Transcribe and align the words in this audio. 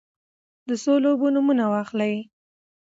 د 0.67 0.69
څو 0.83 0.93
لوبو 1.03 1.27
نومونه 1.35 1.63
واخلی؟ 1.73 2.13